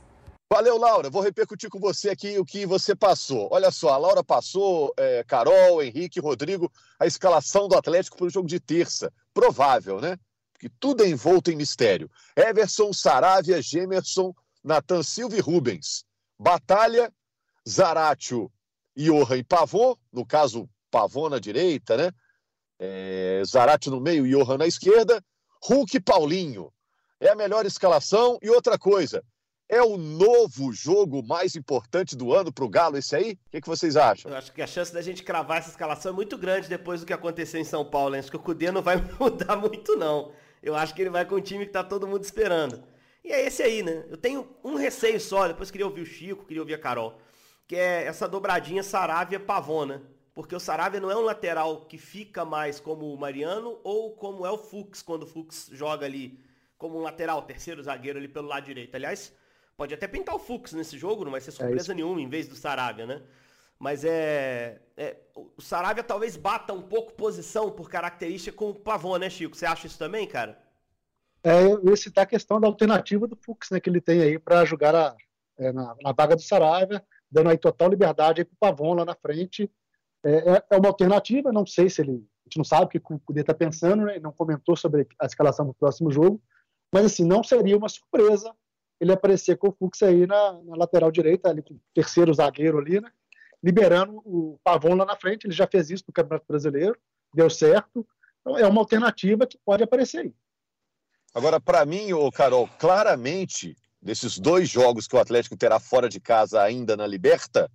[0.51, 1.11] Valeu, Laura.
[1.11, 3.49] Vou repercutir com você aqui o que você passou.
[3.51, 8.31] Olha só, a Laura passou, é, Carol, Henrique, Rodrigo, a escalação do Atlético para o
[8.31, 9.13] jogo de terça.
[9.33, 10.19] Provável, né?
[10.53, 12.11] Porque tudo é envolto em mistério.
[12.37, 16.05] Everson, Saravia, Gemerson, Natan Silva e Rubens.
[16.39, 17.13] Batalha,
[17.69, 18.51] Zaratio,
[18.97, 22.11] Johan e Pavô, no caso, Pavô na direita, né?
[22.79, 25.23] É, Zaratio no meio, Johan na esquerda.
[25.65, 26.73] Hulk e Paulinho.
[27.21, 28.39] É a melhor escalação.
[28.43, 29.23] E outra coisa,
[29.69, 33.33] é o novo jogo mais importante do ano para o Galo, esse aí?
[33.47, 34.31] O que, que, vocês acham?
[34.31, 37.07] Eu acho que a chance da gente cravar essa escalação é muito grande depois do
[37.07, 38.17] que aconteceu em São Paulo.
[38.17, 40.33] Acho que o Cudê não vai mudar muito, não.
[40.63, 42.83] Eu acho que ele vai com o time que está todo mundo esperando.
[43.25, 44.05] E é esse aí, né?
[44.11, 47.19] Eu tenho um receio só, depois queria ouvir o Chico, queria ouvir a Carol,
[47.67, 50.03] que é essa dobradinha Saravia-Pavona.
[50.35, 54.47] Porque o Saravia não é um lateral que fica mais como o Mariano ou como
[54.47, 56.41] é o Fux, quando o Fux joga ali
[56.79, 58.95] como um lateral, terceiro zagueiro ali pelo lado direito.
[58.95, 59.33] Aliás,
[59.77, 62.29] pode até pintar o Fux nesse jogo, não vai ser é surpresa é nenhuma em
[62.29, 63.23] vez do Saravia, né?
[63.79, 69.19] Mas é, é, O Saravia talvez bata um pouco posição por característica com o Pavon,
[69.19, 69.57] né, Chico?
[69.57, 70.57] Você acha isso também, cara?
[71.43, 74.39] É, eu ia citar a questão da alternativa do Fux, né, que ele tem aí
[74.39, 75.17] para jogar a,
[75.59, 79.17] é, na, na, vaga do Saravia, dando aí total liberdade para o Pavon lá na
[79.17, 79.69] frente.
[80.25, 82.13] É, é, é, uma alternativa, não sei se ele.
[82.13, 85.27] A gente não sabe o que o Cudê está pensando, né, não comentou sobre a
[85.27, 86.41] escalação do próximo jogo,
[86.93, 88.53] mas assim, não seria uma surpresa
[89.01, 92.79] ele aparecer com o Fux aí na, na lateral direita, ali com o terceiro zagueiro
[92.79, 93.11] ali, né?
[93.63, 95.47] liberando o Pavon lá na frente.
[95.47, 96.97] Ele já fez isso no Campeonato Brasileiro,
[97.35, 98.07] deu certo.
[98.41, 100.35] Então é uma alternativa que pode aparecer aí.
[101.35, 106.21] Agora, para mim, ô Carol, claramente, desses dois jogos que o Atlético terá fora de
[106.21, 107.71] casa ainda na Liberta,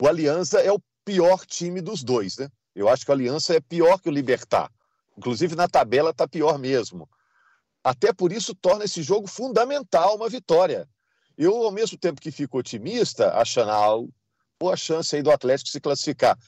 [0.00, 2.48] o Aliança é o pior time dos dois, né?
[2.74, 4.70] Eu acho que o Aliança é pior que o Libertar.
[5.16, 7.08] Inclusive na tabela está pior mesmo.
[7.82, 10.88] Até por isso torna esse jogo fundamental uma vitória.
[11.36, 14.12] Eu, ao mesmo tempo que fico otimista, achando ah,
[14.58, 16.38] boa chance aí do Atlético se classificar.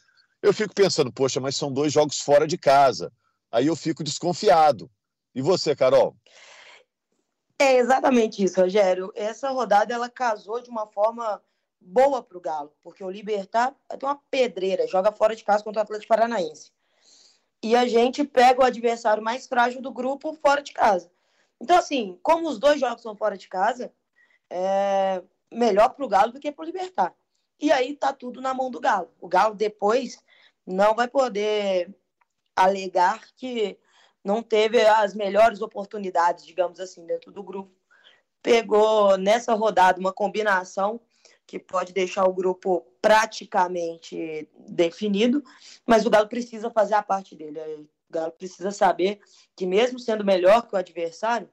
[0.43, 3.13] Eu fico pensando, poxa, mas são dois jogos fora de casa.
[3.51, 4.91] Aí eu fico desconfiado.
[5.35, 6.17] E você, Carol?
[7.59, 9.13] É exatamente isso, Rogério.
[9.15, 11.43] Essa rodada ela casou de uma forma
[11.87, 15.81] boa para o Galo, porque o Libertar tem uma pedreira, joga fora de casa contra
[15.81, 16.73] o Atlético Paranaense.
[17.63, 21.11] E a gente pega o adversário mais frágil do grupo fora de casa.
[21.61, 23.93] Então, assim, como os dois jogos são fora de casa,
[24.51, 27.15] é melhor para o Galo do que para o Libertar.
[27.59, 29.11] E aí tá tudo na mão do Galo.
[29.21, 30.23] O Galo depois
[30.67, 31.95] não vai poder
[32.55, 33.79] alegar que
[34.25, 37.73] não teve as melhores oportunidades, digamos assim, dentro do grupo.
[38.43, 41.01] Pegou nessa rodada uma combinação
[41.47, 45.43] que pode deixar o grupo praticamente definido,
[45.87, 47.61] mas o Galo precisa fazer a parte dele.
[47.61, 49.21] O Galo precisa saber
[49.55, 51.49] que, mesmo sendo melhor que o adversário,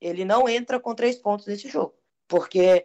[0.00, 1.94] ele não entra com três pontos nesse jogo.
[2.28, 2.84] Porque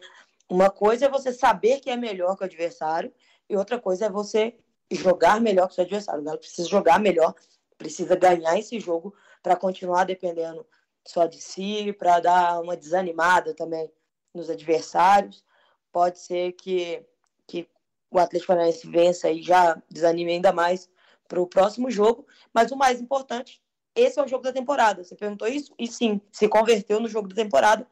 [0.49, 3.13] uma coisa é você saber que é melhor que o adversário,
[3.47, 4.57] e outra coisa é você
[4.91, 6.21] jogar melhor que o seu adversário.
[6.21, 7.35] O Galo precisa jogar melhor,
[7.77, 10.65] precisa ganhar esse jogo para continuar dependendo
[11.07, 13.91] só de si, para dar uma desanimada também
[14.33, 15.43] nos adversários.
[15.91, 17.05] Pode ser que,
[17.47, 17.67] que
[18.11, 20.89] o Atlético Paranaense vença e já desanime ainda mais
[21.27, 22.25] para o próximo jogo.
[22.53, 23.61] Mas o mais importante,
[23.95, 25.03] esse é o jogo da temporada.
[25.03, 25.73] Você perguntou isso?
[25.77, 27.87] E sim, se converteu no jogo da temporada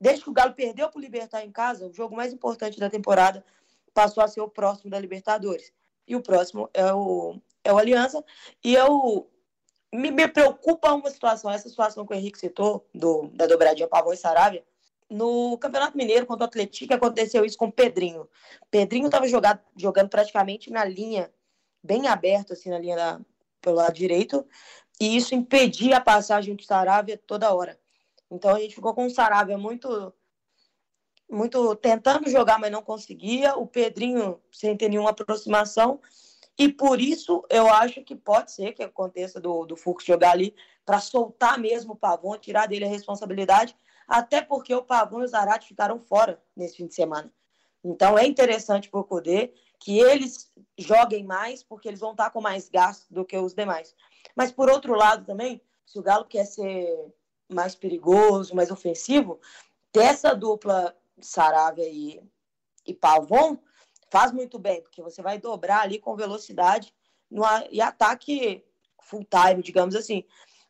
[0.00, 2.90] Desde que o Galo perdeu para o Libertar em casa, o jogo mais importante da
[2.90, 3.44] temporada
[3.94, 5.72] passou a ser o próximo da Libertadores.
[6.06, 8.22] E o próximo é o, é o Aliança.
[8.62, 9.28] E eu
[9.92, 14.12] me, me preocupa uma situação, essa situação que o Henrique citou, do, da dobradinha Pavão
[14.12, 14.64] e Saravia.
[15.08, 18.28] No Campeonato Mineiro contra o Atlético aconteceu isso com o Pedrinho.
[18.70, 21.32] Pedrinho estava jogando praticamente na linha,
[21.82, 23.20] bem aberto, assim, na linha da,
[23.60, 24.44] pelo lado direito,
[25.00, 27.78] e isso impedia a passagem do Saravia toda hora.
[28.30, 30.12] Então a gente ficou com o Saravia muito
[31.28, 33.56] muito tentando jogar, mas não conseguia.
[33.56, 36.00] O Pedrinho sem ter nenhuma aproximação.
[36.58, 40.54] E por isso eu acho que pode ser que aconteça do, do Fux jogar ali
[40.84, 43.76] para soltar mesmo o Pavon, tirar dele a responsabilidade,
[44.08, 47.30] até porque o Pavon e o Zarate ficaram fora nesse fim de semana.
[47.84, 49.22] Então é interessante para o
[49.78, 53.94] que eles joguem mais, porque eles vão estar com mais gasto do que os demais.
[54.34, 57.14] Mas por outro lado também, se o Galo quer ser
[57.48, 59.38] mais perigoso, mais ofensivo,
[59.92, 62.20] dessa dupla Saravia e,
[62.86, 63.58] e Pavon
[64.10, 66.94] faz muito bem, porque você vai dobrar ali com velocidade
[67.30, 68.64] no, e ataque
[69.00, 70.24] full time, digamos assim.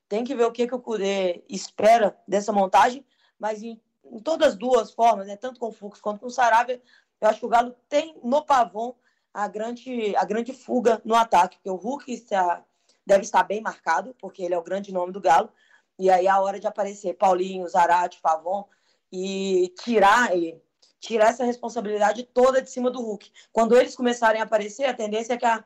[0.09, 3.05] Tem que ver o que, que o Cudê espera dessa montagem,
[3.39, 6.31] mas em, em todas as duas formas, né, tanto com o Fux quanto com o
[6.31, 6.81] Saravia,
[7.21, 8.95] eu acho que o Galo tem no Pavon
[9.33, 12.65] a grande, a grande fuga no ataque, porque o Hulk está,
[13.05, 15.51] deve estar bem marcado, porque ele é o grande nome do Galo,
[15.99, 18.67] e aí a hora de aparecer Paulinho, Zarate, Pavon
[19.11, 20.61] e tirar e
[21.07, 23.31] tirar essa responsabilidade toda de cima do Hulk.
[23.53, 25.65] Quando eles começarem a aparecer, a tendência é que a,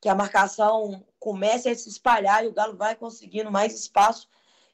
[0.00, 4.26] que a marcação comece a se espalhar e o Galo vai conseguindo mais espaço.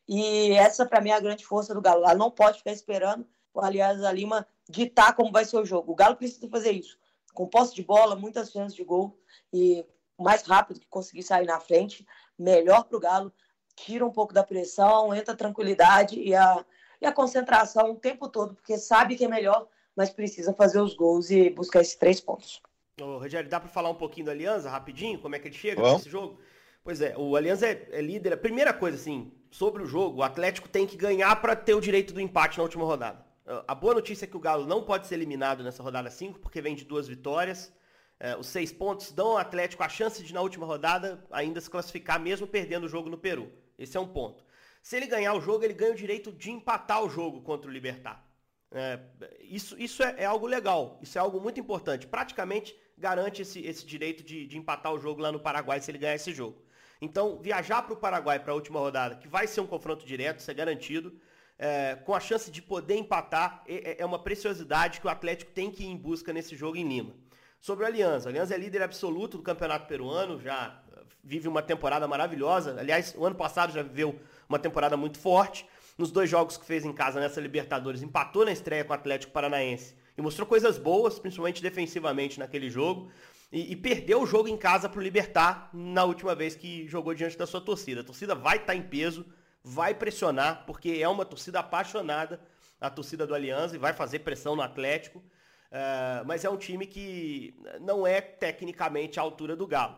[0.06, 2.04] E essa, para mim, é a grande força do Galo.
[2.04, 5.90] Ela não pode ficar esperando o Aliás Lima ditar como vai ser o jogo.
[5.90, 6.96] O Galo precisa fazer isso.
[7.32, 9.18] Com posse de bola, muitas chances de gol
[9.52, 9.84] e
[10.16, 12.06] mais rápido que conseguir sair na frente,
[12.38, 13.32] melhor para o Galo
[13.74, 16.64] tira um pouco da pressão, entra a tranquilidade e a,
[17.00, 20.94] e a concentração o tempo todo, porque sabe que é melhor, mas precisa fazer os
[20.94, 22.60] gols e buscar esses três pontos.
[23.00, 25.18] Ô, Rogério, dá para falar um pouquinho do Aliança, rapidinho?
[25.18, 25.94] Como é que ele chega Bom.
[25.94, 26.38] nesse jogo?
[26.82, 28.34] Pois é, o Aliança é, é, líder.
[28.34, 31.80] A primeira coisa, assim, sobre o jogo, o Atlético tem que ganhar para ter o
[31.80, 33.24] direito do empate na última rodada.
[33.66, 36.62] A boa notícia é que o Galo não pode ser eliminado nessa rodada 5, porque
[36.62, 37.72] vem de duas vitórias.
[38.18, 41.68] É, os seis pontos dão ao Atlético a chance de, na última rodada, ainda se
[41.68, 43.50] classificar, mesmo perdendo o jogo no Peru.
[43.78, 44.44] Esse é um ponto.
[44.82, 47.72] Se ele ganhar o jogo, ele ganha o direito de empatar o jogo contra o
[47.72, 48.23] Libertar.
[48.72, 48.98] É,
[49.40, 52.06] isso isso é, é, algo legal, isso é algo muito importante.
[52.06, 55.98] Praticamente garante esse, esse direito de, de empatar o jogo lá no Paraguai se ele
[55.98, 56.62] ganhar esse jogo.
[57.00, 60.40] Então, viajar para o Paraguai para a última rodada, que vai ser um confronto direto,
[60.40, 61.18] isso é garantido,
[61.58, 65.52] é, com a chance de poder empatar, é, é, é, uma preciosidade que o Atlético
[65.52, 67.14] tem que ir em busca nesse jogo em Lima.
[67.60, 70.82] Sobre o Aliança, o Aliança é líder absoluto do Campeonato Peruano, já
[71.22, 72.76] vive uma temporada maravilhosa.
[72.78, 75.66] Aliás, o ano passado já viveu uma temporada muito forte.
[75.96, 79.32] Nos dois jogos que fez em casa nessa Libertadores, empatou na estreia com o Atlético
[79.32, 83.10] Paranaense e mostrou coisas boas, principalmente defensivamente naquele jogo.
[83.52, 87.14] E, e perdeu o jogo em casa para o Libertar na última vez que jogou
[87.14, 88.00] diante da sua torcida.
[88.00, 89.24] A torcida vai estar tá em peso,
[89.62, 92.40] vai pressionar, porque é uma torcida apaixonada,
[92.80, 95.20] a torcida do Aliança, e vai fazer pressão no Atlético.
[95.20, 99.96] Uh, mas é um time que não é tecnicamente à altura do Galo.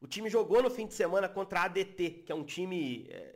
[0.00, 3.08] O time jogou no fim de semana contra a ADT, que é um time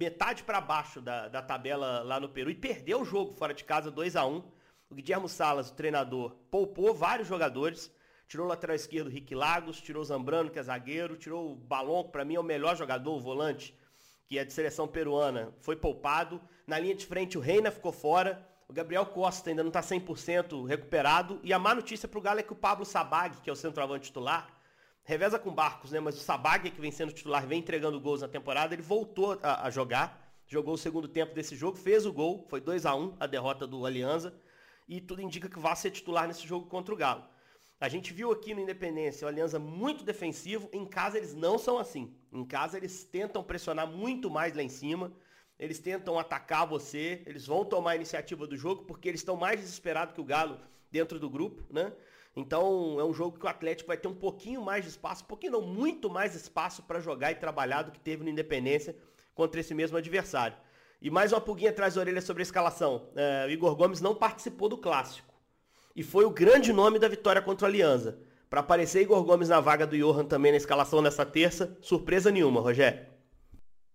[0.00, 3.62] metade para baixo da, da tabela lá no Peru, e perdeu o jogo fora de
[3.62, 4.42] casa 2 a 1
[4.88, 7.92] O Guilherme Salas, o treinador, poupou vários jogadores,
[8.26, 12.04] tirou o lateral esquerdo Rick Lagos, tirou o Zambrano, que é zagueiro, tirou o Balon,
[12.04, 13.76] que para mim é o melhor jogador, o volante,
[14.26, 16.40] que é de seleção peruana, foi poupado.
[16.66, 20.66] Na linha de frente o Reina ficou fora, o Gabriel Costa ainda não está 100%
[20.66, 23.52] recuperado, e a má notícia para o Galo é que o Pablo Sabag, que é
[23.52, 24.48] o centroavante titular,
[25.04, 26.00] reveza com Barcos, né?
[26.00, 29.66] Mas o Sabag, que vem sendo titular, vem entregando gols na temporada, ele voltou a,
[29.66, 33.16] a jogar, jogou o segundo tempo desse jogo, fez o gol, foi 2 a 1
[33.20, 34.34] a derrota do Alianza,
[34.88, 37.24] e tudo indica que vai ser titular nesse jogo contra o Galo.
[37.80, 41.78] A gente viu aqui no Independência o Aliança muito defensivo, em casa eles não são
[41.78, 42.14] assim.
[42.30, 45.12] Em casa eles tentam pressionar muito mais lá em cima,
[45.58, 49.60] eles tentam atacar você, eles vão tomar a iniciativa do jogo porque eles estão mais
[49.60, 50.60] desesperados que o Galo
[50.90, 51.92] dentro do grupo, né?
[52.36, 55.26] Então é um jogo que o Atlético vai ter um pouquinho mais de espaço, um
[55.26, 58.96] pouquinho não, muito mais espaço para jogar e trabalhar do que teve no Independência
[59.34, 60.56] contra esse mesmo adversário.
[61.02, 63.08] E mais uma pulguinha atrás da orelha sobre a escalação.
[63.16, 65.34] É, o Igor Gomes não participou do clássico.
[65.96, 68.18] E foi o grande nome da vitória contra o Aliança.
[68.48, 72.60] Para aparecer Igor Gomes na vaga do Johan também na escalação nessa terça, surpresa nenhuma,
[72.60, 73.06] Rogério.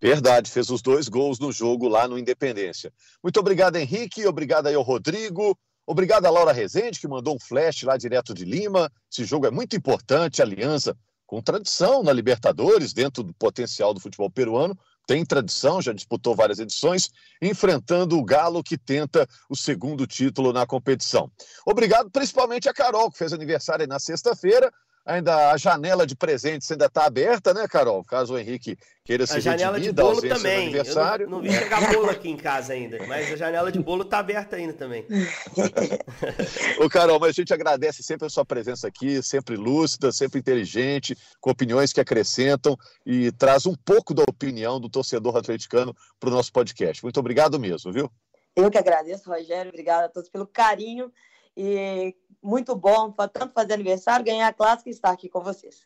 [0.02, 2.91] Verdade, fez os dois gols no jogo lá no Independência.
[3.24, 4.26] Muito obrigado, Henrique.
[4.26, 5.58] Obrigado aí ao Rodrigo.
[5.88, 8.91] Obrigado a Laura Rezende, que mandou um flash lá direto de Lima.
[9.12, 14.30] Esse jogo é muito importante, aliança com tradição na Libertadores, dentro do potencial do futebol
[14.30, 14.78] peruano.
[15.08, 20.65] Tem tradição, já disputou várias edições, enfrentando o Galo, que tenta o segundo título na
[20.65, 21.32] competição.
[21.65, 24.71] Obrigado principalmente a Carol, que fez aniversário na sexta-feira
[25.05, 28.03] ainda a janela de presentes ainda está aberta, né, Carol?
[28.03, 30.63] Caso o Henrique queira se A janela de bolo também.
[30.63, 31.25] Aniversário.
[31.25, 34.01] Eu não, não vi chegar bolo aqui em casa ainda, mas a janela de bolo
[34.01, 35.05] está aberta ainda também.
[36.81, 41.15] Ô, Carol, mas a gente agradece sempre a sua presença aqui, sempre lúcida, sempre inteligente,
[41.39, 46.33] com opiniões que acrescentam e traz um pouco da opinião do torcedor atleticano para o
[46.33, 47.03] nosso podcast.
[47.03, 48.11] Muito obrigado mesmo, viu?
[48.55, 49.69] Eu que agradeço, Rogério.
[49.69, 51.11] Obrigado a todos pelo carinho.
[51.57, 52.13] E
[52.45, 55.81] muito bom, tanto fazer aniversário, ganhar a clássica e estar aqui com vocês.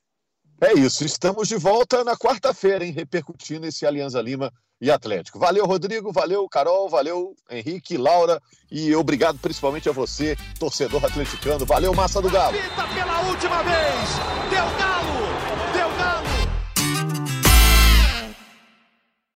[0.62, 5.40] É isso, estamos de volta na quarta-feira, hein, repercutindo esse Alianza Lima e Atlético.
[5.40, 11.66] Valeu, Rodrigo, valeu, Carol, valeu, Henrique, Laura, e obrigado principalmente a você, torcedor atleticano.
[11.66, 12.58] Valeu, Massa do Galo.
[12.94, 14.10] pela última vez,
[14.50, 15.19] deu